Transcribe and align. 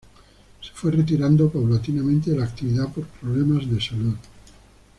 Se 0.63 0.71
fue 0.73 0.91
retirando 0.93 1.47
paulatinamente 1.47 2.31
de 2.31 2.37
la 2.37 2.45
actividad 2.45 2.91
por 2.91 3.05
problemas 3.05 3.69
de 3.69 3.79
salud. 3.79 4.17